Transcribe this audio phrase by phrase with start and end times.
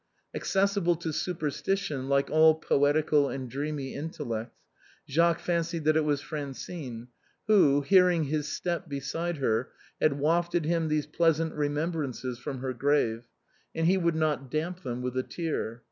[0.33, 4.55] Accessible to superstition, like all poetical and dreamy intellects,
[5.07, 7.09] Jacques fancied that it was Francine,
[7.45, 9.69] who, hearing his step beside her,
[10.01, 13.25] had wafted him these pleasant remembrances from her grave,
[13.75, 14.19] and he would
[14.49, 15.79] damp them with a tear.